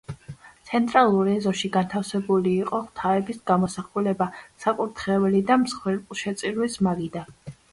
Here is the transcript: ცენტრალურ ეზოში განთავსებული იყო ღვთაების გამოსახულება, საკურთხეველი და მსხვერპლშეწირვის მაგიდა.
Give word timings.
ცენტრალურ 0.69 1.27
ეზოში 1.33 1.69
განთავსებული 1.75 2.53
იყო 2.63 2.79
ღვთაების 2.85 3.41
გამოსახულება, 3.51 4.29
საკურთხეველი 4.65 5.43
და 5.51 5.59
მსხვერპლშეწირვის 5.67 6.81
მაგიდა. 6.91 7.25